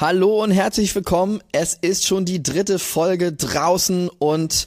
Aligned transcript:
Hallo 0.00 0.42
und 0.42 0.50
herzlich 0.50 0.94
willkommen. 0.94 1.42
Es 1.52 1.74
ist 1.74 2.06
schon 2.06 2.24
die 2.24 2.42
dritte 2.42 2.78
Folge 2.78 3.34
draußen 3.34 4.08
und 4.08 4.66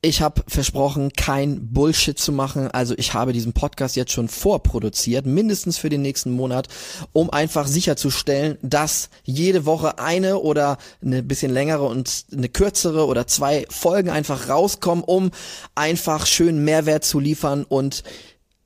ich 0.00 0.20
habe 0.20 0.42
versprochen, 0.48 1.12
kein 1.12 1.72
Bullshit 1.72 2.18
zu 2.18 2.32
machen. 2.32 2.68
Also 2.72 2.94
ich 2.98 3.14
habe 3.14 3.32
diesen 3.32 3.52
Podcast 3.52 3.94
jetzt 3.94 4.10
schon 4.10 4.26
vorproduziert, 4.26 5.24
mindestens 5.24 5.78
für 5.78 5.88
den 5.88 6.02
nächsten 6.02 6.32
Monat, 6.32 6.66
um 7.12 7.30
einfach 7.30 7.68
sicherzustellen, 7.68 8.58
dass 8.60 9.08
jede 9.22 9.66
Woche 9.66 10.00
eine 10.00 10.40
oder 10.40 10.78
eine 11.00 11.22
bisschen 11.22 11.52
längere 11.52 11.84
und 11.84 12.24
eine 12.32 12.48
kürzere 12.48 13.06
oder 13.06 13.28
zwei 13.28 13.66
Folgen 13.70 14.10
einfach 14.10 14.48
rauskommen, 14.48 15.04
um 15.04 15.30
einfach 15.76 16.26
schön 16.26 16.64
Mehrwert 16.64 17.04
zu 17.04 17.20
liefern 17.20 17.64
und 17.68 18.02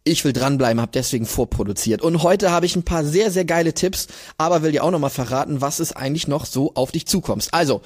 ich 0.06 0.24
will 0.24 0.32
dranbleiben, 0.32 0.80
habe 0.80 0.92
deswegen 0.94 1.26
vorproduziert. 1.26 2.00
Und 2.00 2.22
heute 2.22 2.50
habe 2.50 2.64
ich 2.64 2.76
ein 2.76 2.84
paar 2.84 3.04
sehr, 3.04 3.30
sehr 3.30 3.44
geile 3.44 3.74
Tipps, 3.74 4.06
aber 4.38 4.62
will 4.62 4.72
dir 4.72 4.84
auch 4.84 4.90
nochmal 4.90 5.10
verraten, 5.10 5.60
was 5.60 5.80
es 5.80 5.92
eigentlich 5.92 6.28
noch 6.28 6.46
so 6.46 6.72
auf 6.74 6.92
dich 6.92 7.06
zukommt. 7.06 7.48
Also, 7.50 7.82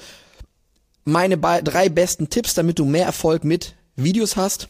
meine 1.03 1.37
drei 1.37 1.89
besten 1.89 2.29
Tipps, 2.29 2.53
damit 2.53 2.77
du 2.79 2.85
mehr 2.85 3.05
Erfolg 3.05 3.43
mit 3.43 3.73
Videos 3.95 4.35
hast. 4.35 4.69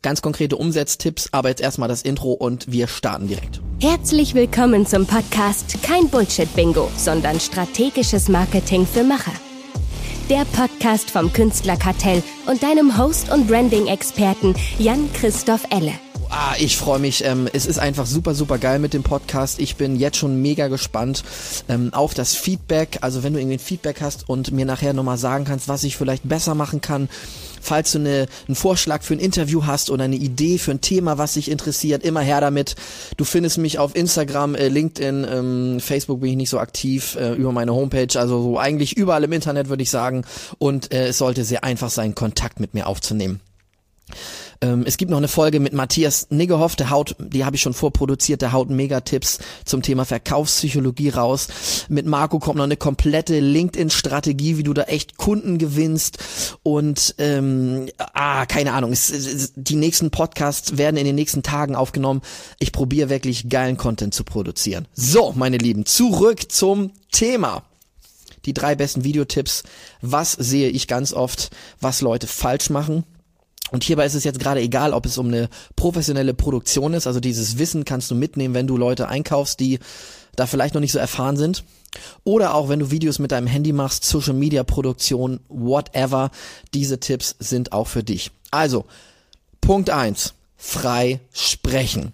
Ganz 0.00 0.22
konkrete 0.22 0.56
Umsetztipps, 0.56 1.28
aber 1.32 1.48
jetzt 1.48 1.60
erstmal 1.60 1.88
das 1.88 2.02
Intro 2.02 2.32
und 2.32 2.70
wir 2.70 2.88
starten 2.88 3.28
direkt. 3.28 3.60
Herzlich 3.80 4.34
willkommen 4.34 4.86
zum 4.86 5.06
Podcast 5.06 5.82
Kein 5.82 6.08
Bullshit-Bingo, 6.08 6.90
sondern 6.96 7.40
strategisches 7.40 8.28
Marketing 8.28 8.86
für 8.86 9.02
Macher. 9.02 9.32
Der 10.30 10.44
Podcast 10.52 11.10
vom 11.10 11.32
Künstlerkartell 11.32 12.22
und 12.46 12.62
deinem 12.62 12.98
Host 12.98 13.30
und 13.30 13.48
Branding-Experten 13.48 14.54
Jan-Christoph 14.78 15.64
Elle. 15.70 16.07
Ah, 16.30 16.54
ich 16.58 16.76
freue 16.76 16.98
mich. 16.98 17.24
Ähm, 17.24 17.48
es 17.54 17.64
ist 17.64 17.78
einfach 17.78 18.04
super, 18.04 18.34
super 18.34 18.58
geil 18.58 18.78
mit 18.80 18.92
dem 18.92 19.02
Podcast. 19.02 19.58
Ich 19.58 19.76
bin 19.76 19.96
jetzt 19.96 20.18
schon 20.18 20.42
mega 20.42 20.68
gespannt 20.68 21.24
ähm, 21.70 21.94
auf 21.94 22.12
das 22.12 22.34
Feedback. 22.34 22.98
Also 23.00 23.22
wenn 23.22 23.32
du 23.32 23.38
irgendwie 23.38 23.56
ein 23.56 23.60
Feedback 23.60 24.02
hast 24.02 24.28
und 24.28 24.52
mir 24.52 24.66
nachher 24.66 24.92
nochmal 24.92 25.16
sagen 25.16 25.46
kannst, 25.46 25.68
was 25.68 25.84
ich 25.84 25.96
vielleicht 25.96 26.28
besser 26.28 26.54
machen 26.54 26.82
kann, 26.82 27.08
falls 27.62 27.92
du 27.92 27.98
eine, 28.00 28.26
einen 28.46 28.54
Vorschlag 28.56 29.02
für 29.02 29.14
ein 29.14 29.20
Interview 29.20 29.64
hast 29.64 29.88
oder 29.88 30.04
eine 30.04 30.16
Idee 30.16 30.58
für 30.58 30.72
ein 30.72 30.82
Thema, 30.82 31.16
was 31.16 31.32
dich 31.32 31.50
interessiert, 31.50 32.04
immer 32.04 32.20
her 32.20 32.42
damit. 32.42 32.76
Du 33.16 33.24
findest 33.24 33.56
mich 33.56 33.78
auf 33.78 33.96
Instagram, 33.96 34.54
äh, 34.54 34.68
LinkedIn, 34.68 35.26
ähm, 35.30 35.80
Facebook 35.80 36.20
bin 36.20 36.30
ich 36.30 36.36
nicht 36.36 36.50
so 36.50 36.58
aktiv, 36.58 37.16
äh, 37.16 37.32
über 37.32 37.52
meine 37.52 37.72
Homepage, 37.72 38.18
also 38.20 38.42
so 38.42 38.58
eigentlich 38.58 38.98
überall 38.98 39.24
im 39.24 39.32
Internet 39.32 39.70
würde 39.70 39.82
ich 39.82 39.90
sagen. 39.90 40.24
Und 40.58 40.92
äh, 40.92 41.08
es 41.08 41.18
sollte 41.18 41.44
sehr 41.44 41.64
einfach 41.64 41.90
sein, 41.90 42.14
Kontakt 42.14 42.60
mit 42.60 42.74
mir 42.74 42.86
aufzunehmen. 42.86 43.40
Ähm, 44.60 44.84
es 44.86 44.96
gibt 44.96 45.10
noch 45.10 45.18
eine 45.18 45.28
Folge 45.28 45.60
mit 45.60 45.72
Matthias 45.72 46.26
Niggehoff, 46.30 46.74
der 46.74 46.90
haut, 46.90 47.14
die 47.18 47.44
habe 47.44 47.56
ich 47.56 47.62
schon 47.62 47.74
vorproduziert, 47.74 48.42
der 48.42 48.52
haut 48.52 48.70
Megatipps 48.70 49.38
zum 49.64 49.82
Thema 49.82 50.04
Verkaufspsychologie 50.04 51.10
raus. 51.10 51.48
Mit 51.88 52.06
Marco 52.06 52.38
kommt 52.38 52.56
noch 52.56 52.64
eine 52.64 52.76
komplette 52.76 53.38
LinkedIn-Strategie, 53.38 54.58
wie 54.58 54.62
du 54.64 54.74
da 54.74 54.82
echt 54.82 55.16
Kunden 55.16 55.58
gewinnst. 55.58 56.18
Und 56.62 57.14
ähm, 57.18 57.88
ah, 57.98 58.46
keine 58.46 58.72
Ahnung, 58.72 58.92
es, 58.92 59.10
es, 59.10 59.52
die 59.54 59.76
nächsten 59.76 60.10
Podcasts 60.10 60.76
werden 60.76 60.96
in 60.96 61.04
den 61.04 61.14
nächsten 61.14 61.42
Tagen 61.42 61.76
aufgenommen. 61.76 62.22
Ich 62.58 62.72
probiere 62.72 63.10
wirklich 63.10 63.48
geilen 63.48 63.76
Content 63.76 64.12
zu 64.12 64.24
produzieren. 64.24 64.86
So, 64.92 65.32
meine 65.36 65.58
Lieben, 65.58 65.86
zurück 65.86 66.50
zum 66.50 66.90
Thema 67.12 67.62
die 68.44 68.54
drei 68.54 68.74
besten 68.74 69.04
Videotipps. 69.04 69.62
Was 70.00 70.32
sehe 70.32 70.70
ich 70.70 70.88
ganz 70.88 71.12
oft, 71.12 71.50
was 71.80 72.00
Leute 72.00 72.26
falsch 72.26 72.70
machen? 72.70 73.04
Und 73.70 73.84
hierbei 73.84 74.06
ist 74.06 74.14
es 74.14 74.24
jetzt 74.24 74.40
gerade 74.40 74.60
egal, 74.60 74.92
ob 74.92 75.06
es 75.06 75.18
um 75.18 75.28
eine 75.28 75.48
professionelle 75.76 76.34
Produktion 76.34 76.94
ist, 76.94 77.06
also 77.06 77.20
dieses 77.20 77.58
Wissen 77.58 77.84
kannst 77.84 78.10
du 78.10 78.14
mitnehmen, 78.14 78.54
wenn 78.54 78.66
du 78.66 78.76
Leute 78.76 79.08
einkaufst, 79.08 79.60
die 79.60 79.78
da 80.36 80.46
vielleicht 80.46 80.74
noch 80.74 80.80
nicht 80.80 80.92
so 80.92 80.98
erfahren 80.98 81.36
sind. 81.36 81.64
Oder 82.24 82.54
auch 82.54 82.68
wenn 82.68 82.78
du 82.78 82.90
Videos 82.90 83.18
mit 83.18 83.32
deinem 83.32 83.46
Handy 83.46 83.72
machst, 83.72 84.04
Social 84.04 84.34
Media 84.34 84.62
Produktion, 84.62 85.40
whatever, 85.48 86.30
diese 86.74 87.00
Tipps 87.00 87.34
sind 87.38 87.72
auch 87.72 87.86
für 87.88 88.04
dich. 88.04 88.30
Also, 88.50 88.84
Punkt 89.60 89.90
eins: 89.90 90.34
frei 90.56 91.20
sprechen. 91.32 92.12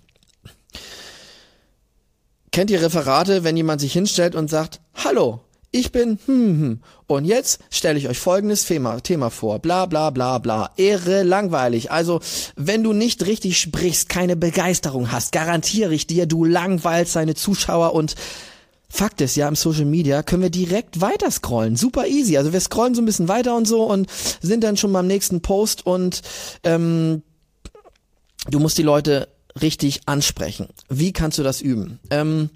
Kennt 2.53 2.71
ihr 2.71 2.81
Referate, 2.81 3.43
wenn 3.43 3.57
jemand 3.57 3.81
sich 3.81 3.93
hinstellt 3.93 4.37
und 4.37 4.49
sagt, 4.49 4.81
hallo, 4.95 5.41
ich 5.75 5.91
bin 5.91 6.19
hm, 6.27 6.61
hm. 6.61 6.81
Und 7.07 7.25
jetzt 7.25 7.61
stelle 7.69 7.99
ich 7.99 8.09
euch 8.09 8.19
folgendes 8.19 8.65
Thema, 8.65 9.01
Thema 9.01 9.31
vor. 9.31 9.59
Bla 9.59 9.87
bla 9.87 10.11
bla 10.11 10.39
bla. 10.39 10.71
Irre 10.77 11.25
langweilig. 11.25 11.91
Also, 11.91 12.21
wenn 12.55 12.85
du 12.85 12.93
nicht 12.93 13.27
richtig 13.27 13.59
sprichst, 13.59 14.09
keine 14.09 14.37
Begeisterung 14.37 15.11
hast, 15.11 15.33
garantiere 15.33 15.93
ich 15.93 16.07
dir, 16.07 16.27
du 16.27 16.45
langweilst 16.45 17.17
deine 17.17 17.35
Zuschauer 17.35 17.93
und 17.93 18.15
Fakt 18.89 19.21
ist 19.21 19.35
ja, 19.35 19.49
im 19.49 19.57
Social 19.57 19.87
Media 19.87 20.23
können 20.23 20.43
wir 20.43 20.51
direkt 20.51 21.01
weiter 21.01 21.29
scrollen. 21.29 21.75
Super 21.75 22.07
easy. 22.07 22.37
Also 22.37 22.53
wir 22.53 22.61
scrollen 22.61 22.95
so 22.95 23.03
ein 23.03 23.07
bisschen 23.07 23.27
weiter 23.27 23.57
und 23.57 23.67
so 23.67 23.83
und 23.83 24.09
sind 24.41 24.63
dann 24.63 24.77
schon 24.77 24.93
beim 24.93 25.09
nächsten 25.09 25.41
Post 25.41 25.85
und 25.85 26.23
ähm, 26.63 27.23
du 28.49 28.61
musst 28.61 28.79
die 28.79 28.85
Leute 28.85 29.27
richtig 29.61 30.03
ansprechen. 30.07 30.69
Wie 30.89 31.13
kannst 31.13 31.39
du 31.39 31.43
das 31.43 31.61
üben? 31.61 31.99
Ähm, 32.11 32.51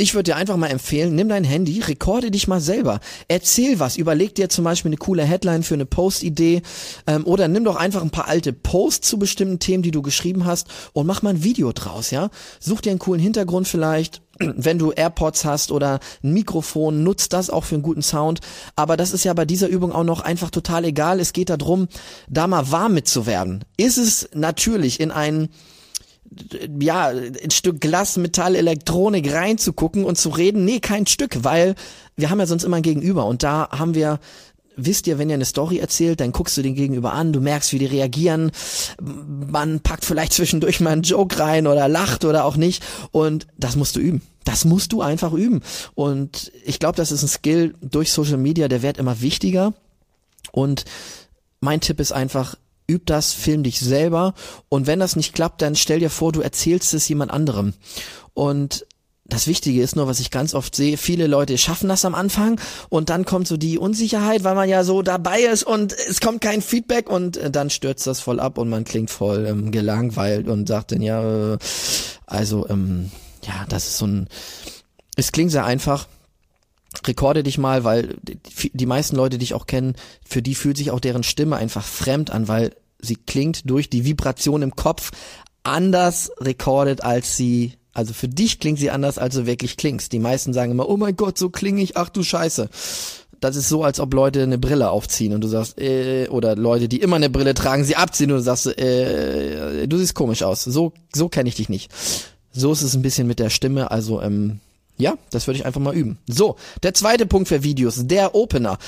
ich 0.00 0.14
würde 0.14 0.30
dir 0.30 0.36
einfach 0.36 0.56
mal 0.56 0.68
empfehlen, 0.68 1.16
nimm 1.16 1.28
dein 1.28 1.42
Handy, 1.42 1.80
rekorde 1.80 2.30
dich 2.30 2.46
mal 2.46 2.60
selber. 2.60 3.00
Erzähl 3.26 3.80
was, 3.80 3.96
überleg 3.96 4.32
dir 4.36 4.48
zum 4.48 4.64
Beispiel 4.64 4.90
eine 4.90 4.96
coole 4.96 5.24
Headline 5.24 5.64
für 5.64 5.74
eine 5.74 5.86
Post-Idee 5.86 6.62
ähm, 7.08 7.26
oder 7.26 7.48
nimm 7.48 7.64
doch 7.64 7.74
einfach 7.74 8.02
ein 8.02 8.10
paar 8.10 8.28
alte 8.28 8.52
Posts 8.52 9.08
zu 9.08 9.18
bestimmten 9.18 9.58
Themen, 9.58 9.82
die 9.82 9.90
du 9.90 10.00
geschrieben 10.00 10.46
hast 10.46 10.68
und 10.92 11.08
mach 11.08 11.22
mal 11.22 11.30
ein 11.30 11.42
Video 11.42 11.72
draus, 11.72 12.12
ja? 12.12 12.30
Such 12.60 12.80
dir 12.80 12.90
einen 12.90 13.00
coolen 13.00 13.20
Hintergrund 13.20 13.66
vielleicht, 13.66 14.22
wenn 14.38 14.78
du 14.78 14.92
AirPods 14.92 15.44
hast 15.44 15.72
oder 15.72 15.98
ein 16.22 16.32
Mikrofon, 16.32 17.02
nutzt 17.02 17.32
das 17.32 17.50
auch 17.50 17.64
für 17.64 17.74
einen 17.74 17.82
guten 17.82 18.02
Sound. 18.02 18.38
Aber 18.76 18.96
das 18.96 19.12
ist 19.12 19.24
ja 19.24 19.34
bei 19.34 19.46
dieser 19.46 19.66
Übung 19.66 19.90
auch 19.90 20.04
noch 20.04 20.20
einfach 20.20 20.50
total 20.50 20.84
egal. 20.84 21.18
Es 21.18 21.32
geht 21.32 21.50
darum, 21.50 21.88
da 22.28 22.46
mal 22.46 22.70
warm 22.70 22.94
mitzuwerden. 22.94 23.64
Ist 23.76 23.98
es 23.98 24.30
natürlich 24.32 25.00
in 25.00 25.10
einen 25.10 25.48
ja, 26.80 27.08
ein 27.08 27.50
Stück 27.50 27.80
Glas, 27.80 28.16
Metall, 28.16 28.54
Elektronik 28.54 29.32
reinzugucken 29.32 30.04
und 30.04 30.18
zu 30.18 30.30
reden. 30.30 30.64
Nee, 30.64 30.80
kein 30.80 31.06
Stück, 31.06 31.44
weil 31.44 31.74
wir 32.16 32.30
haben 32.30 32.40
ja 32.40 32.46
sonst 32.46 32.64
immer 32.64 32.76
ein 32.78 32.82
Gegenüber 32.82 33.26
und 33.26 33.42
da 33.42 33.68
haben 33.70 33.94
wir 33.94 34.18
wisst 34.78 35.06
ihr, 35.08 35.18
wenn 35.18 35.28
ihr 35.28 35.34
eine 35.34 35.44
Story 35.44 35.78
erzählt, 35.78 36.20
dann 36.20 36.32
guckst 36.32 36.56
du 36.56 36.62
den 36.62 36.74
Gegenüber 36.74 37.12
an, 37.12 37.32
du 37.32 37.40
merkst, 37.40 37.72
wie 37.72 37.80
die 37.80 37.86
reagieren. 37.86 38.52
Man 39.00 39.80
packt 39.80 40.04
vielleicht 40.04 40.32
zwischendurch 40.32 40.80
mal 40.80 40.90
einen 40.90 41.02
Joke 41.02 41.38
rein 41.38 41.66
oder 41.66 41.88
lacht 41.88 42.24
oder 42.24 42.44
auch 42.44 42.56
nicht. 42.56 42.82
Und 43.10 43.48
das 43.58 43.76
musst 43.76 43.96
du 43.96 44.00
üben. 44.00 44.22
Das 44.44 44.64
musst 44.64 44.92
du 44.92 45.02
einfach 45.02 45.32
üben. 45.32 45.60
Und 45.94 46.52
ich 46.64 46.78
glaube, 46.78 46.96
das 46.96 47.12
ist 47.12 47.22
ein 47.22 47.28
Skill 47.28 47.74
durch 47.82 48.12
Social 48.12 48.38
Media, 48.38 48.68
der 48.68 48.82
wird 48.82 48.98
immer 48.98 49.20
wichtiger. 49.20 49.74
Und 50.52 50.84
mein 51.60 51.80
Tipp 51.80 52.00
ist 52.00 52.12
einfach, 52.12 52.56
üb 52.90 53.06
das, 53.06 53.32
film 53.32 53.62
dich 53.62 53.80
selber 53.80 54.34
und 54.68 54.86
wenn 54.86 55.00
das 55.00 55.16
nicht 55.16 55.34
klappt, 55.34 55.62
dann 55.62 55.76
stell 55.76 56.00
dir 56.00 56.10
vor, 56.10 56.32
du 56.32 56.40
erzählst 56.40 56.94
es 56.94 57.08
jemand 57.08 57.30
anderem. 57.30 57.74
Und 58.34 58.86
das 59.28 59.46
Wichtige 59.46 59.82
ist 59.82 59.94
nur, 59.94 60.06
was 60.06 60.20
ich 60.20 60.30
ganz 60.30 60.54
oft 60.54 60.74
sehe, 60.74 60.96
viele 60.96 61.26
Leute 61.26 61.58
schaffen 61.58 61.88
das 61.88 62.06
am 62.06 62.14
Anfang 62.14 62.58
und 62.88 63.10
dann 63.10 63.26
kommt 63.26 63.46
so 63.46 63.58
die 63.58 63.78
Unsicherheit, 63.78 64.42
weil 64.42 64.54
man 64.54 64.70
ja 64.70 64.84
so 64.84 65.02
dabei 65.02 65.40
ist 65.40 65.64
und 65.64 65.92
es 65.92 66.20
kommt 66.20 66.40
kein 66.40 66.62
Feedback 66.62 67.10
und 67.10 67.36
äh, 67.36 67.50
dann 67.50 67.68
stürzt 67.68 68.06
das 68.06 68.20
voll 68.20 68.40
ab 68.40 68.56
und 68.56 68.70
man 68.70 68.84
klingt 68.84 69.10
voll 69.10 69.46
ähm, 69.46 69.70
gelangweilt 69.70 70.48
und 70.48 70.66
sagt 70.66 70.92
dann 70.92 71.02
ja, 71.02 71.52
äh, 71.52 71.58
also 72.26 72.66
ähm, 72.70 73.10
ja, 73.42 73.66
das 73.68 73.86
ist 73.86 73.98
so 73.98 74.06
ein, 74.06 74.28
es 75.16 75.30
klingt 75.30 75.50
sehr 75.50 75.66
einfach, 75.66 76.06
rekorde 77.06 77.42
dich 77.42 77.58
mal, 77.58 77.84
weil 77.84 78.16
die 78.72 78.86
meisten 78.86 79.16
Leute, 79.16 79.38
die 79.38 79.44
ich 79.44 79.54
auch 79.54 79.66
kennen, 79.66 79.94
für 80.26 80.42
die 80.42 80.54
fühlt 80.54 80.76
sich 80.76 80.90
auch 80.90 81.00
deren 81.00 81.22
Stimme 81.22 81.56
einfach 81.56 81.84
fremd 81.84 82.30
an, 82.30 82.48
weil 82.48 82.74
sie 83.00 83.16
klingt 83.16 83.68
durch 83.68 83.90
die 83.90 84.04
Vibration 84.04 84.62
im 84.62 84.74
Kopf 84.74 85.10
anders 85.62 86.32
rekordet, 86.38 87.02
als 87.02 87.36
sie, 87.36 87.74
also 87.92 88.12
für 88.12 88.28
dich 88.28 88.58
klingt 88.58 88.78
sie 88.78 88.90
anders, 88.90 89.18
als 89.18 89.34
du 89.34 89.46
wirklich 89.46 89.76
klingst. 89.76 90.12
Die 90.12 90.18
meisten 90.18 90.52
sagen 90.52 90.72
immer, 90.72 90.88
oh 90.88 90.96
mein 90.96 91.16
Gott, 91.16 91.38
so 91.38 91.50
klinge 91.50 91.82
ich, 91.82 91.96
ach 91.96 92.08
du 92.08 92.22
Scheiße. 92.22 92.68
Das 93.40 93.54
ist 93.54 93.68
so, 93.68 93.84
als 93.84 94.00
ob 94.00 94.14
Leute 94.14 94.42
eine 94.42 94.58
Brille 94.58 94.90
aufziehen 94.90 95.32
und 95.32 95.42
du 95.42 95.48
sagst, 95.48 95.78
äh, 95.78 96.26
oder 96.28 96.56
Leute, 96.56 96.88
die 96.88 97.00
immer 97.00 97.16
eine 97.16 97.30
Brille 97.30 97.54
tragen, 97.54 97.84
sie 97.84 97.94
abziehen 97.94 98.32
und 98.32 98.38
du 98.38 98.42
sagst, 98.42 98.66
äh, 98.66 99.86
du 99.86 99.96
siehst 99.96 100.14
komisch 100.14 100.42
aus. 100.42 100.64
So, 100.64 100.92
so 101.14 101.28
kenne 101.28 101.48
ich 101.48 101.54
dich 101.54 101.68
nicht. 101.68 101.92
So 102.50 102.72
ist 102.72 102.82
es 102.82 102.94
ein 102.94 103.02
bisschen 103.02 103.28
mit 103.28 103.38
der 103.38 103.50
Stimme, 103.50 103.92
also 103.92 104.20
ähm, 104.22 104.58
ja, 104.98 105.16
das 105.30 105.46
würde 105.46 105.58
ich 105.58 105.66
einfach 105.66 105.80
mal 105.80 105.94
üben. 105.94 106.18
So, 106.28 106.56
der 106.82 106.94
zweite 106.94 107.26
Punkt 107.26 107.48
für 107.48 107.62
Videos, 107.62 108.06
der 108.06 108.34
Opener. 108.34 108.78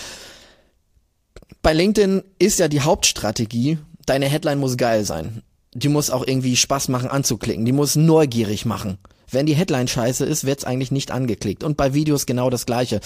Bei 1.63 1.73
LinkedIn 1.73 2.23
ist 2.39 2.59
ja 2.59 2.69
die 2.69 2.81
Hauptstrategie, 2.81 3.79
deine 4.07 4.27
Headline 4.27 4.59
muss 4.59 4.77
geil 4.77 5.05
sein. 5.05 5.43
Die 5.73 5.89
muss 5.89 6.11
auch 6.11 6.27
irgendwie 6.27 6.57
Spaß 6.57 6.89
machen 6.89 7.11
anzuklicken. 7.11 7.65
Die 7.65 7.73
muss 7.73 7.95
neugierig 7.95 8.65
machen. 8.65 8.99
Wenn 9.31 9.47
die 9.47 9.55
Headline 9.55 9.87
scheiße 9.87 10.25
ist, 10.25 10.45
wird's 10.45 10.65
eigentlich 10.65 10.91
nicht 10.91 11.13
angeklickt. 11.13 11.63
Und 11.63 11.77
bei 11.77 11.95
Videos 11.95 12.27
genau 12.27 12.51
das 12.51 12.67
gleiche. 12.67 13.01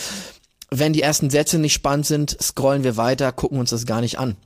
Wenn 0.70 0.94
die 0.94 1.02
ersten 1.02 1.28
Sätze 1.28 1.58
nicht 1.58 1.74
spannend 1.74 2.06
sind, 2.06 2.36
scrollen 2.40 2.82
wir 2.82 2.96
weiter, 2.96 3.32
gucken 3.32 3.58
uns 3.58 3.70
das 3.70 3.84
gar 3.84 4.00
nicht 4.00 4.18
an. 4.18 4.36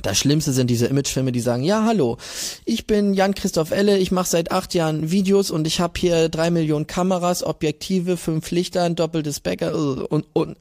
Das 0.00 0.18
Schlimmste 0.18 0.52
sind 0.52 0.68
diese 0.68 0.86
Imagefilme, 0.86 1.32
die 1.32 1.40
sagen, 1.40 1.62
ja, 1.62 1.84
hallo, 1.84 2.16
ich 2.64 2.86
bin 2.86 3.12
Jan-Christoph 3.12 3.72
Elle, 3.72 3.98
ich 3.98 4.10
mache 4.10 4.28
seit 4.28 4.50
acht 4.50 4.72
Jahren 4.72 5.10
Videos 5.10 5.50
und 5.50 5.66
ich 5.66 5.80
habe 5.80 6.00
hier 6.00 6.28
drei 6.30 6.50
Millionen 6.50 6.86
Kameras, 6.86 7.44
Objektive, 7.44 8.16
fünf 8.16 8.50
Lichter, 8.50 8.84
ein 8.84 8.96
doppeltes 8.96 9.40
Bäcker 9.40 10.10
und, 10.10 10.26
und 10.32 10.56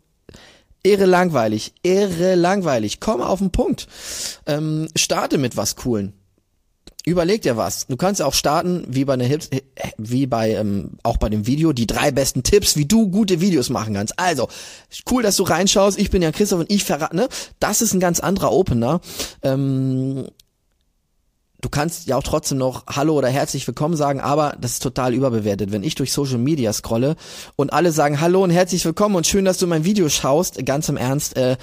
irre 0.83 1.05
langweilig, 1.05 1.73
irre 1.81 2.35
langweilig. 2.35 2.99
Komm 2.99 3.21
auf 3.21 3.39
den 3.39 3.51
Punkt. 3.51 3.87
Ähm, 4.45 4.89
starte 4.95 5.37
mit 5.37 5.55
was 5.55 5.75
Coolen 5.77 6.13
überleg 7.05 7.41
dir 7.41 7.57
was. 7.57 7.87
Du 7.87 7.97
kannst 7.97 8.21
auch 8.21 8.33
starten, 8.33 8.85
wie 8.87 9.05
bei 9.05 9.13
einer 9.13 9.25
Hips, 9.25 9.49
wie 9.97 10.27
bei 10.27 10.51
ähm, 10.51 10.91
auch 11.03 11.17
bei 11.17 11.29
dem 11.29 11.47
Video, 11.47 11.73
die 11.73 11.87
drei 11.87 12.11
besten 12.11 12.43
Tipps, 12.43 12.75
wie 12.75 12.85
du 12.85 13.09
gute 13.09 13.41
Videos 13.41 13.69
machen 13.69 13.93
kannst. 13.95 14.17
Also 14.19 14.47
cool, 15.09 15.23
dass 15.23 15.37
du 15.37 15.43
reinschaust. 15.43 15.97
Ich 15.97 16.11
bin 16.11 16.21
ja 16.21 16.31
Christoph 16.31 16.59
und 16.59 16.71
ich 16.71 16.83
verrate. 16.83 17.15
Ne? 17.15 17.27
Das 17.59 17.81
ist 17.81 17.93
ein 17.93 17.99
ganz 17.99 18.19
anderer 18.19 18.51
Opener. 18.51 19.01
Ähm, 19.41 20.27
du 21.61 21.69
kannst 21.69 22.07
ja 22.07 22.17
auch 22.17 22.23
trotzdem 22.23 22.57
noch 22.57 22.85
Hallo 22.87 23.17
oder 23.17 23.29
herzlich 23.29 23.65
willkommen 23.67 23.95
sagen, 23.95 24.19
aber 24.19 24.55
das 24.59 24.73
ist 24.73 24.83
total 24.83 25.13
überbewertet. 25.13 25.71
Wenn 25.71 25.83
ich 25.83 25.95
durch 25.95 26.11
Social 26.11 26.37
Media 26.37 26.73
scrolle 26.73 27.15
und 27.55 27.73
alle 27.73 27.91
sagen 27.91 28.21
Hallo 28.21 28.43
und 28.43 28.51
herzlich 28.51 28.85
willkommen 28.85 29.15
und 29.15 29.27
schön, 29.27 29.45
dass 29.45 29.57
du 29.57 29.67
mein 29.67 29.85
Video 29.85 30.09
schaust, 30.09 30.63
ganz 30.65 30.89
im 30.89 30.97
Ernst. 30.97 31.37
Äh, 31.37 31.57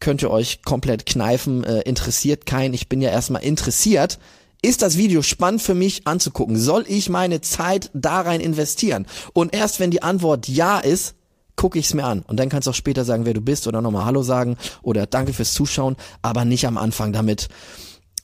könnt 0.00 0.22
ihr 0.22 0.30
euch 0.30 0.62
komplett 0.62 1.06
kneifen, 1.06 1.64
äh, 1.64 1.80
interessiert 1.80 2.46
kein. 2.46 2.72
Ich 2.74 2.88
bin 2.88 3.00
ja 3.00 3.10
erstmal 3.10 3.42
interessiert, 3.42 4.18
ist 4.62 4.82
das 4.82 4.98
Video 4.98 5.22
spannend 5.22 5.62
für 5.62 5.74
mich 5.74 6.06
anzugucken? 6.06 6.58
Soll 6.58 6.84
ich 6.88 7.08
meine 7.08 7.40
Zeit 7.40 7.90
da 7.94 8.20
rein 8.20 8.40
investieren? 8.40 9.06
Und 9.32 9.54
erst 9.54 9.80
wenn 9.80 9.90
die 9.90 10.02
Antwort 10.02 10.48
ja 10.48 10.78
ist, 10.78 11.14
gucke 11.56 11.78
ich 11.78 11.86
es 11.86 11.94
mir 11.94 12.04
an. 12.04 12.22
Und 12.22 12.38
dann 12.38 12.48
kannst 12.48 12.66
du 12.66 12.70
auch 12.70 12.74
später 12.74 13.04
sagen, 13.04 13.24
wer 13.24 13.34
du 13.34 13.40
bist 13.40 13.66
oder 13.66 13.82
nochmal 13.82 14.04
Hallo 14.04 14.22
sagen 14.22 14.56
oder 14.82 15.06
Danke 15.06 15.32
fürs 15.32 15.54
Zuschauen, 15.54 15.96
aber 16.22 16.44
nicht 16.44 16.66
am 16.66 16.78
Anfang. 16.78 17.12
Damit 17.12 17.48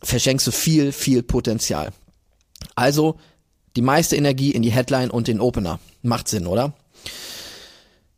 verschenkst 0.02 0.46
du 0.46 0.50
viel, 0.50 0.92
viel 0.92 1.22
Potenzial. 1.22 1.92
Also 2.74 3.16
die 3.76 3.82
meiste 3.82 4.16
Energie 4.16 4.50
in 4.50 4.62
die 4.62 4.72
Headline 4.72 5.10
und 5.10 5.28
den 5.28 5.40
Opener. 5.40 5.80
Macht 6.02 6.28
Sinn, 6.28 6.46
oder? 6.46 6.74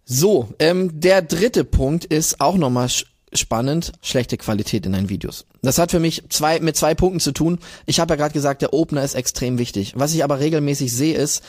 So, 0.04 0.48
ähm, 0.58 1.00
der 1.00 1.22
dritte 1.22 1.64
Punkt 1.64 2.04
ist 2.04 2.40
auch 2.40 2.56
nochmal 2.56 2.88
spannend, 3.32 3.92
schlechte 4.02 4.36
Qualität 4.36 4.86
in 4.86 4.92
deinen 4.92 5.08
Videos. 5.08 5.46
Das 5.62 5.78
hat 5.78 5.90
für 5.90 6.00
mich 6.00 6.24
zwei 6.28 6.60
mit 6.60 6.76
zwei 6.76 6.94
Punkten 6.94 7.20
zu 7.20 7.32
tun. 7.32 7.58
Ich 7.84 8.00
habe 8.00 8.12
ja 8.12 8.16
gerade 8.16 8.32
gesagt, 8.32 8.62
der 8.62 8.72
Opener 8.72 9.02
ist 9.02 9.14
extrem 9.14 9.58
wichtig. 9.58 9.94
Was 9.96 10.14
ich 10.14 10.24
aber 10.24 10.40
regelmäßig 10.40 10.92
sehe 10.92 11.16
ist, 11.16 11.42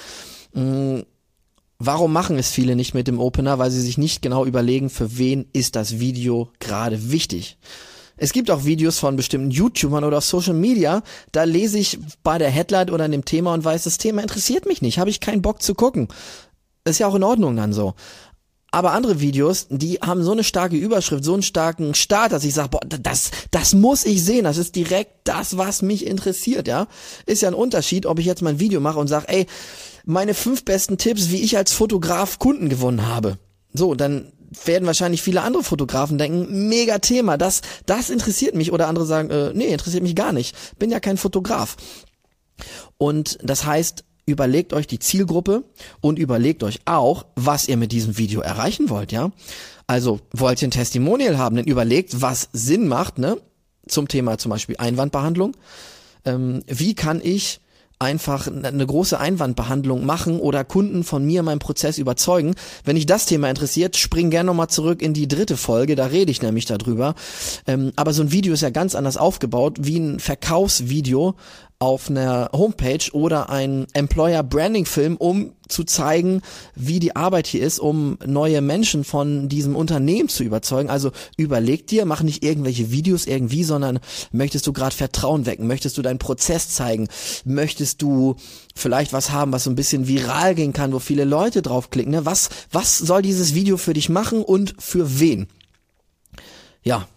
mh, 0.53 1.03
warum 1.79 2.11
machen 2.11 2.37
es 2.37 2.49
viele 2.49 2.75
nicht 2.75 2.93
mit 2.93 3.07
dem 3.07 3.19
Opener, 3.19 3.59
weil 3.59 3.71
sie 3.71 3.81
sich 3.81 3.97
nicht 3.97 4.21
genau 4.21 4.45
überlegen, 4.45 4.89
für 4.89 5.17
wen 5.17 5.45
ist 5.53 5.75
das 5.75 5.99
Video 5.99 6.49
gerade 6.59 7.11
wichtig. 7.11 7.57
Es 8.19 8.33
gibt 8.33 8.49
auch 8.49 8.65
Videos 8.65 8.97
von 8.97 9.15
bestimmten 9.15 9.51
YouTubern 9.51 10.03
oder 10.03 10.17
auf 10.17 10.25
Social 10.25 10.55
Media, 10.55 11.03
da 11.31 11.43
lese 11.43 11.77
ich 11.77 11.99
bei 12.23 12.39
der 12.39 12.49
Headline 12.49 12.89
oder 12.89 13.05
in 13.05 13.11
dem 13.11 13.25
Thema 13.25 13.53
und 13.53 13.63
weiß, 13.63 13.83
das 13.83 13.99
Thema 13.99 14.23
interessiert 14.23 14.65
mich 14.65 14.81
nicht, 14.81 14.97
habe 14.97 15.11
ich 15.11 15.19
keinen 15.19 15.43
Bock 15.43 15.61
zu 15.61 15.75
gucken. 15.75 16.07
Ist 16.83 16.99
ja 16.99 17.07
auch 17.07 17.15
in 17.15 17.23
Ordnung 17.23 17.55
dann 17.55 17.73
so. 17.73 17.93
Aber 18.77 18.91
andere 18.91 19.19
Videos, 19.19 19.65
die 19.71 19.95
haben 19.95 20.21
so 20.21 20.33
eine 20.33 20.43
starke 20.43 20.75
Überschrift, 20.75 21.23
so 21.23 21.33
einen 21.33 21.41
starken 21.41 21.95
Start, 21.95 22.31
dass 22.31 22.43
ich 22.43 22.53
sage, 22.53 22.69
boah, 22.69 22.81
das, 22.81 23.31
das 23.49 23.73
muss 23.73 24.05
ich 24.05 24.23
sehen. 24.23 24.43
Das 24.43 24.57
ist 24.57 24.75
direkt 24.75 25.13
das, 25.23 25.57
was 25.57 25.81
mich 25.81 26.05
interessiert, 26.05 26.67
ja. 26.67 26.85
Ist 27.25 27.41
ja 27.41 27.47
ein 27.47 27.55
Unterschied, 27.55 28.05
ob 28.05 28.19
ich 28.19 28.27
jetzt 28.27 28.43
mein 28.43 28.59
Video 28.59 28.79
mache 28.79 28.99
und 28.99 29.07
sage, 29.07 29.29
ey, 29.29 29.47
meine 30.05 30.35
fünf 30.35 30.63
besten 30.63 30.99
Tipps, 30.99 31.31
wie 31.31 31.41
ich 31.41 31.57
als 31.57 31.73
Fotograf 31.73 32.37
Kunden 32.37 32.69
gewonnen 32.69 33.07
habe. 33.07 33.39
So, 33.73 33.95
dann 33.95 34.31
werden 34.65 34.85
wahrscheinlich 34.85 35.23
viele 35.23 35.41
andere 35.41 35.63
Fotografen 35.63 36.19
denken, 36.19 36.69
mega 36.69 36.99
Thema, 36.99 37.35
das, 37.35 37.61
das 37.87 38.11
interessiert 38.11 38.53
mich. 38.53 38.71
Oder 38.71 38.89
andere 38.89 39.07
sagen, 39.07 39.31
äh, 39.31 39.53
nee, 39.55 39.73
interessiert 39.73 40.03
mich 40.03 40.15
gar 40.15 40.33
nicht. 40.33 40.55
Bin 40.77 40.91
ja 40.91 40.99
kein 40.99 41.17
Fotograf. 41.17 41.77
Und 42.99 43.39
das 43.41 43.65
heißt, 43.65 44.03
überlegt 44.27 44.73
euch 44.73 44.85
die 44.85 44.99
Zielgruppe 44.99 45.63
und 46.01 46.19
überlegt 46.19 46.61
euch 46.61 46.81
auch, 46.85 47.25
was 47.35 47.67
ihr 47.67 47.77
mit 47.77 47.91
diesem 47.91 48.17
Video 48.19 48.41
erreichen 48.41 48.89
wollt, 48.89 49.11
ja? 49.11 49.31
Also, 49.87 50.19
wollt 50.33 50.61
ihr 50.61 50.67
ein 50.67 50.71
Testimonial 50.71 51.37
haben, 51.37 51.55
dann 51.55 51.65
überlegt, 51.65 52.21
was 52.21 52.49
Sinn 52.53 52.87
macht, 52.87 53.17
ne? 53.17 53.37
Zum 53.87 54.07
Thema 54.09 54.37
zum 54.37 54.51
Beispiel 54.51 54.75
Einwandbehandlung. 54.77 55.55
Ähm, 56.25 56.61
wie 56.67 56.93
kann 56.93 57.21
ich 57.23 57.61
einfach 57.99 58.47
eine 58.47 58.85
große 58.85 59.19
Einwandbehandlung 59.19 60.05
machen 60.05 60.39
oder 60.39 60.63
Kunden 60.63 61.03
von 61.03 61.25
mir 61.25 61.41
meinem 61.41 61.59
Prozess 61.59 61.97
überzeugen. 61.97 62.53
Wenn 62.83 62.95
dich 62.95 63.07
das 63.07 63.25
Thema 63.25 63.49
interessiert, 63.49 63.97
spring 63.97 64.29
gerne 64.29 64.47
nochmal 64.47 64.67
zurück 64.67 65.01
in 65.01 65.13
die 65.13 65.27
dritte 65.27 65.57
Folge, 65.57 65.95
da 65.95 66.05
rede 66.05 66.31
ich 66.31 66.41
nämlich 66.41 66.65
darüber. 66.65 67.15
Ähm, 67.65 67.93
aber 67.95 68.13
so 68.13 68.21
ein 68.21 68.31
Video 68.31 68.53
ist 68.53 68.61
ja 68.61 68.69
ganz 68.69 68.93
anders 68.93 69.17
aufgebaut, 69.17 69.77
wie 69.81 69.97
ein 69.97 70.19
Verkaufsvideo 70.19 71.35
auf 71.79 72.09
einer 72.09 72.49
Homepage 72.53 73.11
oder 73.11 73.49
ein 73.49 73.85
Employer 73.93 74.41
Branding 74.41 74.85
Film, 74.85 75.15
um 75.15 75.53
zu 75.67 75.83
zeigen, 75.83 76.41
wie 76.73 76.99
die 76.99 77.15
Arbeit 77.15 77.45
hier 77.45 77.61
ist, 77.61 77.77
um 77.77 78.17
neue 78.25 78.61
Menschen 78.61 79.03
von 79.03 79.47
diesem 79.47 79.75
Unternehmen 79.75 80.27
zu 80.27 80.43
überzeugen. 80.43 80.89
Also 80.89 81.11
überleg 81.35 81.85
dir, 81.85 82.05
mach 82.05 82.23
nicht 82.23 82.43
irgendwelche 82.43 82.89
Videos 82.89 83.27
irgendwie, 83.27 83.63
sondern 83.63 83.99
möchtest 84.31 84.65
du 84.65 84.73
gerade 84.73 84.95
Vertrauen 84.95 85.45
wecken, 85.45 85.67
möchtest 85.67 85.99
du 85.99 86.01
deinen 86.01 86.17
Prozess 86.17 86.69
zeigen, 86.69 87.09
möchtest 87.45 88.01
du 88.01 88.37
vielleicht 88.75 89.13
was 89.13 89.29
haben, 89.31 89.51
was 89.51 89.65
so 89.65 89.69
ein 89.69 89.75
bisschen 89.75 90.07
viral 90.07 90.55
gehen 90.55 90.73
kann, 90.73 90.93
wo 90.93 90.99
viele 90.99 91.25
Leute 91.25 91.61
draufklicken. 91.61 92.11
Ne? 92.11 92.25
Was, 92.25 92.49
was 92.71 92.97
soll 92.97 93.21
dieses 93.21 93.53
Video 93.53 93.77
für 93.77 93.93
dich 93.93 94.09
machen 94.09 94.41
und 94.41 94.73
für 94.79 95.19
wen? 95.19 95.47
Ja. 96.81 97.07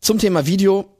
Zum 0.00 0.18
Thema 0.18 0.46
Video 0.46 0.95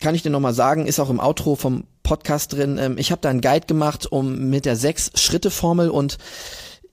kann 0.00 0.14
ich 0.14 0.22
dir 0.22 0.30
nochmal 0.30 0.54
sagen, 0.54 0.86
ist 0.86 1.00
auch 1.00 1.10
im 1.10 1.20
Outro 1.20 1.56
vom 1.56 1.84
Podcast 2.02 2.52
drin. 2.52 2.78
Ähm, 2.78 2.98
ich 2.98 3.10
habe 3.10 3.20
da 3.20 3.30
einen 3.30 3.40
Guide 3.40 3.66
gemacht 3.66 4.06
um 4.10 4.50
mit 4.50 4.64
der 4.64 4.76
Sechs-Schritte-Formel 4.76 5.90
und 5.90 6.18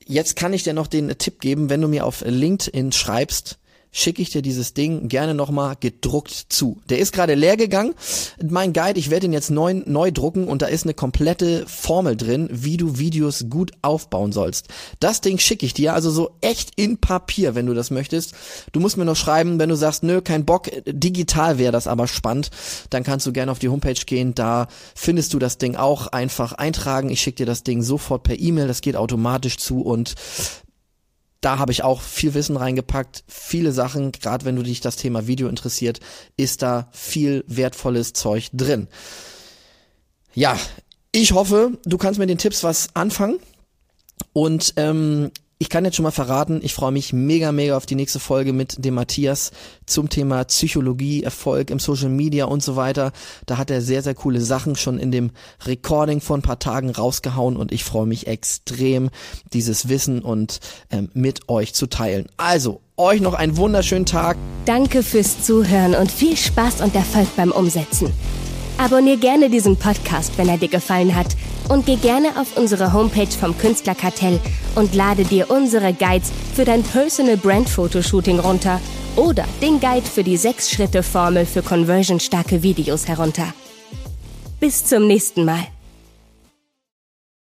jetzt 0.06 0.36
kann 0.36 0.54
ich 0.54 0.64
dir 0.64 0.74
noch 0.74 0.88
den 0.88 1.10
Tipp 1.18 1.40
geben, 1.40 1.70
wenn 1.70 1.82
du 1.82 1.88
mir 1.88 2.06
auf 2.06 2.24
LinkedIn 2.26 2.92
schreibst, 2.92 3.60
schicke 3.92 4.22
ich 4.22 4.30
dir 4.30 4.42
dieses 4.42 4.74
Ding 4.74 5.08
gerne 5.10 5.34
nochmal 5.34 5.76
gedruckt 5.80 6.46
zu. 6.50 6.82
Der 6.90 7.00
ist 7.00 7.12
gerade 7.12 7.36
leer 7.36 7.58
gegangen. 7.58 7.94
Mein 8.42 8.74
Guide, 8.74 9.00
ich 9.00 9.10
werde 9.10 9.26
ihn 9.26 9.34
jetzt 9.34 9.52
neu, 9.52 9.82
neu 9.86 10.12
drucken 10.12 10.48
und 10.48 10.62
da 10.62 10.68
ist 10.68 10.86
eine 10.86 10.94
komplette 10.94 11.66
Formel 11.68 12.16
drin, 12.16 12.50
wie 12.52 12.78
du 12.78 12.98
Videos 12.98 13.46
gut 13.50 13.72
aufbauen 13.82 14.32
sollst. 14.32 14.68
Das 15.00 15.22
Ding 15.22 15.38
schicke 15.38 15.66
ich 15.66 15.74
dir, 15.74 15.94
also 15.94 16.10
so 16.10 16.32
echt 16.42 16.72
in 16.76 16.98
Papier, 16.98 17.56
wenn 17.56 17.66
du 17.66 17.74
das 17.74 17.92
möchtest. 17.92 18.34
Du 18.72 18.80
musst 18.80 18.98
mir 18.98 19.06
noch 19.06 19.16
schreiben, 19.16 19.60
wenn 19.60 19.70
du 19.70 19.76
sagst, 19.76 20.04
nö, 20.04 20.22
kein 20.22 20.46
Bock, 20.46 20.70
digital 20.86 21.58
wäre 21.58 21.72
das 21.72 21.88
aber 21.88 22.08
spannend, 22.08 22.50
dann 22.90 23.04
kannst 23.04 23.26
du 23.26 23.34
gerne 23.34 23.52
auf 23.52 23.60
die 23.60 23.70
Homepage 23.70 23.94
gehen, 24.06 24.34
da 24.36 24.68
findest 24.96 25.34
du 25.34 25.40
das 25.40 25.58
Ding 25.58 25.76
auch 25.76 26.08
einfach 26.08 26.54
eintragen. 26.54 27.10
Ich 27.10 27.22
schicke 27.22 27.38
dir 27.38 27.46
das 27.46 27.64
Ding 27.64 27.82
sofort 27.82 28.24
per 28.24 28.40
E-Mail, 28.40 28.68
das 28.68 28.82
geht 28.82 28.96
automatisch 28.96 29.58
zu 29.58 29.82
und 29.82 30.16
da 31.42 31.58
habe 31.58 31.72
ich 31.72 31.84
auch 31.84 32.02
viel 32.02 32.34
Wissen 32.36 32.56
reingepackt, 32.56 33.24
viele 33.28 33.72
Sachen, 33.72 34.12
gerade 34.12 34.46
wenn 34.46 34.56
du 34.56 34.64
dich 34.64 34.80
das 34.80 34.96
Thema 34.96 35.28
Video 35.28 35.48
interessiert, 35.48 36.00
ist 36.38 36.62
da 36.62 36.88
viel 36.92 37.44
wertvolles 37.48 38.14
Zeug 38.14 38.50
drin. 38.54 38.88
Ja, 40.34 40.58
ich 41.12 41.34
hoffe, 41.34 41.78
du 41.84 41.98
kannst 41.98 42.20
mit 42.20 42.30
den 42.30 42.38
Tipps 42.38 42.64
was 42.64 42.90
anfangen 42.94 43.40
und 44.34 44.74
ähm, 44.78 45.32
ich 45.62 45.70
kann 45.70 45.86
jetzt 45.86 45.96
schon 45.96 46.02
mal 46.06 46.10
verraten, 46.10 46.60
ich 46.64 46.74
freue 46.74 46.92
mich 46.92 47.14
mega, 47.14 47.52
mega 47.52 47.78
auf 47.78 47.86
die 47.86 47.94
nächste 47.94 48.20
Folge 48.20 48.52
mit 48.52 48.84
dem 48.84 48.96
Matthias 48.96 49.52
zum 49.86 50.10
Thema 50.10 50.44
Psychologie, 50.46 51.22
Erfolg 51.22 51.70
im 51.70 51.78
Social 51.78 52.10
Media 52.10 52.46
und 52.46 52.64
so 52.64 52.76
weiter. 52.76 53.12
Da 53.46 53.60
hat 53.60 53.70
er 53.70 53.84
sehr, 53.84 54.02
sehr 54.02 54.16
coole 54.16 54.42
Sachen 54.42 54.76
schon 54.76 54.98
in 54.98 55.12
dem 55.12 55.30
Recording 55.68 56.20
vor 56.20 56.36
ein 56.36 56.42
paar 56.42 56.58
Tagen 56.58 56.90
rausgehauen 56.90 57.58
und 57.58 57.72
ich 57.72 57.84
freue 57.84 58.08
mich 58.08 58.26
extrem, 58.26 59.12
dieses 59.54 59.88
Wissen 59.88 60.24
und 60.24 60.62
ähm, 60.90 61.12
mit 61.14 61.48
euch 61.48 61.76
zu 61.76 61.86
teilen. 61.86 62.26
Also, 62.38 62.82
euch 62.98 63.22
noch 63.22 63.36
einen 63.36 63.56
wunderschönen 63.56 64.08
Tag. 64.08 64.38
Danke 64.66 65.04
fürs 65.04 65.44
Zuhören 65.46 65.94
und 65.94 66.12
viel 66.12 66.38
Spaß 66.38 66.82
und 66.82 66.96
Erfolg 66.96 67.28
beim 67.36 67.52
Umsetzen. 67.52 68.12
Abonnier 68.80 69.18
gerne 69.18 69.52
diesen 69.52 69.78
Podcast, 69.78 70.40
wenn 70.40 70.50
er 70.50 70.58
dir 70.58 70.70
gefallen 70.70 71.16
hat 71.16 71.36
und 71.72 71.86
geh 71.86 71.96
gerne 71.96 72.38
auf 72.38 72.58
unsere 72.58 72.92
Homepage 72.92 73.32
vom 73.32 73.58
Künstlerkartell 73.58 74.42
und 74.76 74.94
lade 74.94 75.24
dir 75.24 75.50
unsere 75.50 75.94
Guides 75.94 76.30
für 76.54 76.66
dein 76.66 76.84
Personal 76.84 77.38
Brand 77.38 77.70
Fotoshooting 77.70 78.40
runter 78.40 78.82
oder 79.16 79.46
den 79.62 79.80
Guide 79.80 80.06
für 80.06 80.24
die 80.24 80.38
6-Schritte-Formel 80.38 81.46
für 81.46 81.62
conversionstarke 81.62 82.62
Videos 82.62 83.08
herunter. 83.08 83.54
Bis 84.60 84.84
zum 84.84 85.08
nächsten 85.08 85.46
Mal. 85.46 85.66